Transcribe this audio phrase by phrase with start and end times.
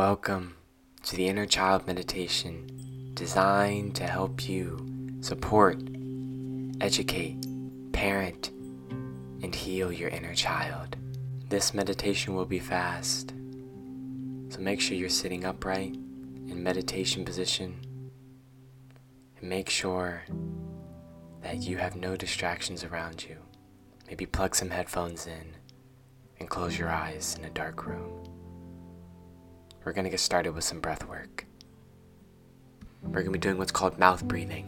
[0.00, 0.56] Welcome
[1.02, 5.76] to the Inner Child Meditation designed to help you support,
[6.80, 7.36] educate,
[7.92, 8.48] parent,
[9.42, 10.96] and heal your inner child.
[11.50, 13.34] This meditation will be fast,
[14.48, 15.96] so make sure you're sitting upright
[16.48, 17.78] in meditation position
[19.38, 20.22] and make sure
[21.42, 23.36] that you have no distractions around you.
[24.06, 25.56] Maybe plug some headphones in
[26.38, 28.19] and close your eyes in a dark room
[29.84, 31.46] we're to get started with some breath work.
[33.02, 34.66] We're to be doing what's called mouth breathing,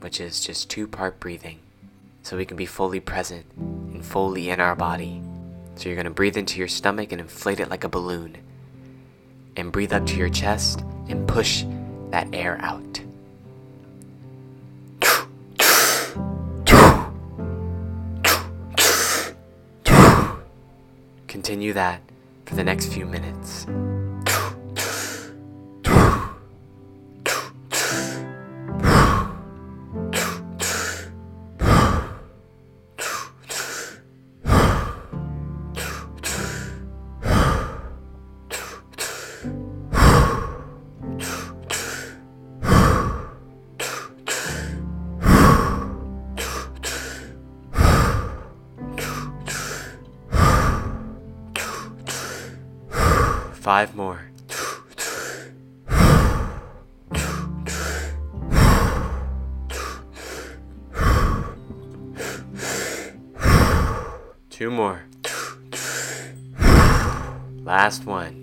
[0.00, 1.60] which is just two part breathing,
[2.22, 5.22] so we can be fully present and fully in our body.
[5.76, 8.36] So you're to breathe into your stomach and inflate it like a balloon,
[9.56, 11.64] and breathe up to your chest and push
[12.10, 13.00] that air out.
[21.28, 22.00] Continue that
[22.44, 23.66] for the next few minutes.
[53.62, 54.20] Five more.
[64.50, 65.04] Two more.
[67.62, 68.41] Last one.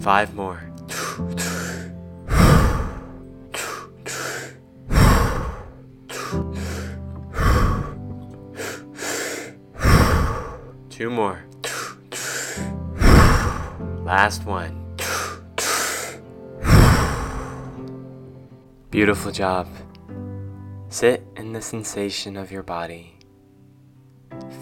[0.00, 0.62] Five more.
[10.88, 11.44] Two more.
[14.04, 14.96] Last one.
[18.90, 19.68] Beautiful job.
[20.88, 23.18] Sit in the sensation of your body.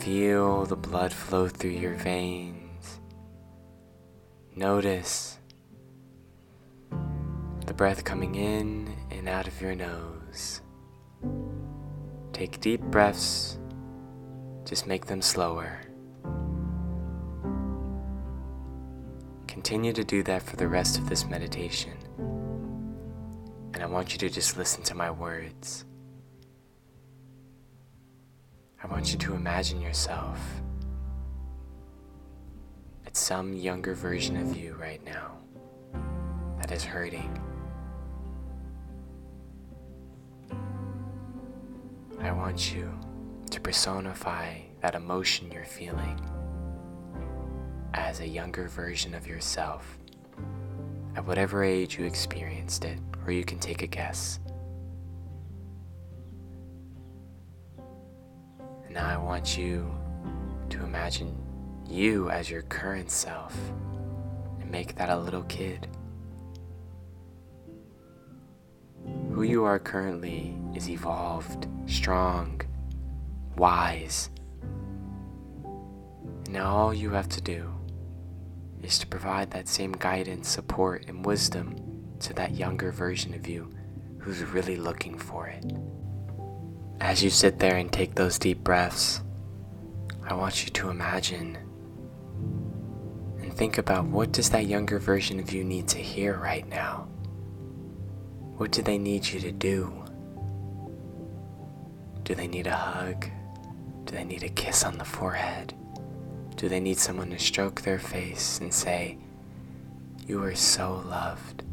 [0.01, 2.68] Feel the blood flow through your veins.
[4.59, 5.39] Notice
[7.65, 10.63] the breath coming in and out of your nose.
[12.33, 13.57] Take deep breaths,
[14.65, 15.81] just make them slower.
[19.47, 21.97] Continue to do that for the rest of this meditation.
[23.75, 25.85] And I want you to just listen to my words.
[28.83, 30.41] I want you to imagine yourself
[33.19, 35.37] some younger version of you right now
[36.59, 37.37] that is hurting.
[42.21, 42.97] I want you
[43.51, 46.19] to personify that emotion you're feeling
[47.95, 49.99] as a younger version of yourself
[51.17, 54.39] at whatever age you experienced it, or you can take a guess.
[58.85, 59.93] And now I want you
[60.71, 61.37] to imagine
[61.89, 63.57] you as your current self
[64.61, 65.89] and make that a little kid.
[69.33, 72.61] Who you are currently is evolved, strong,
[73.57, 74.31] wise.
[76.45, 77.73] And now all you have to do
[78.83, 81.77] is to provide that same guidance, support, and wisdom
[82.21, 83.71] to that younger version of you
[84.19, 85.65] who's really looking for it.
[87.01, 89.23] As you sit there and take those deep breaths,
[90.25, 91.59] I want you to imagine
[93.59, 97.09] think about what does that younger version of you need to hear right now?
[98.57, 100.05] What do they need you to do?
[102.23, 103.27] Do they need a hug?
[104.05, 105.75] Do they need a kiss on the forehead?
[106.55, 109.19] Do they need someone to stroke their face and say,
[110.29, 111.65] You are so loved?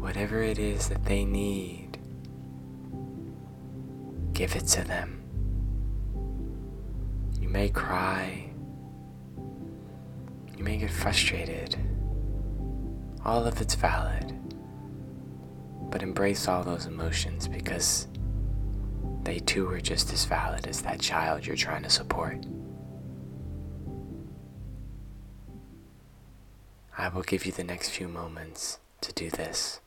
[0.00, 1.98] Whatever it is that they need,
[4.32, 5.20] give it to them.
[7.38, 8.47] You may cry,
[10.58, 11.76] you may get frustrated.
[13.24, 14.34] All of it's valid.
[15.88, 18.08] But embrace all those emotions because
[19.22, 22.44] they too are just as valid as that child you're trying to support.
[26.96, 29.80] I will give you the next few moments to do this.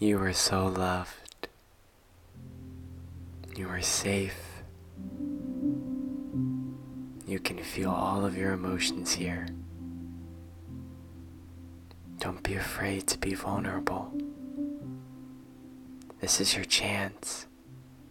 [0.00, 1.48] You are so loved.
[3.56, 4.62] You are safe.
[7.26, 9.48] You can feel all of your emotions here.
[12.20, 14.12] Don't be afraid to be vulnerable.
[16.20, 17.46] This is your chance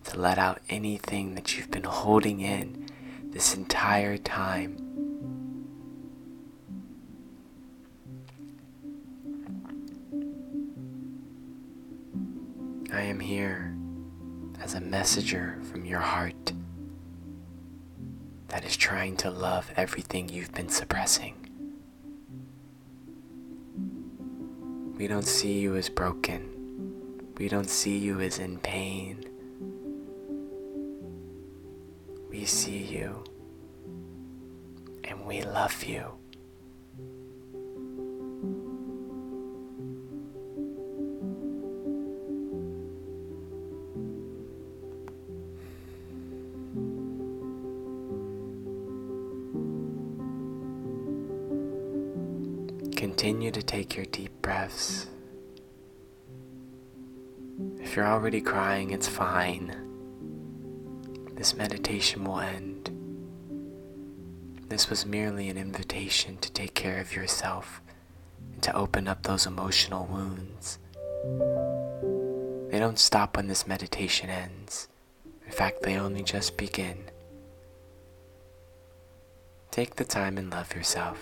[0.04, 2.90] to let out anything that you've been holding in
[3.32, 4.87] this entire time.
[12.92, 13.76] I am here
[14.62, 16.54] as a messenger from your heart
[18.48, 21.36] that is trying to love everything you've been suppressing.
[24.98, 27.34] We don't see you as broken.
[27.38, 29.26] We don't see you as in pain.
[32.30, 33.24] We see you
[35.04, 36.14] and we love you.
[52.98, 55.06] Continue to take your deep breaths.
[57.80, 59.72] If you're already crying, it's fine.
[61.36, 62.90] This meditation will end.
[64.68, 67.82] This was merely an invitation to take care of yourself
[68.54, 70.80] and to open up those emotional wounds.
[72.72, 74.88] They don't stop when this meditation ends.
[75.46, 77.12] In fact, they only just begin.
[79.70, 81.20] Take the time and love yourself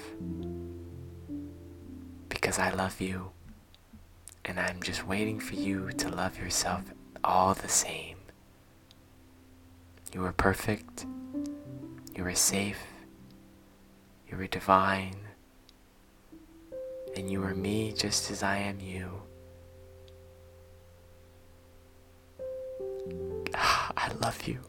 [2.45, 3.31] because I love you
[4.45, 6.83] and I'm just waiting for you to love yourself
[7.23, 8.17] all the same.
[10.13, 11.07] You are perfect,
[12.15, 12.83] you are safe,
[14.29, 15.15] you are divine,
[17.17, 19.09] and you are me just as I am you.
[23.55, 24.59] I love you.